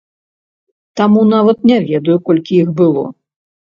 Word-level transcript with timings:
Таму 1.03 1.21
нават 1.35 1.57
не 1.75 1.79
ведаю, 1.89 2.17
колькі 2.31 2.53
іх 2.65 2.69
было. 2.85 3.11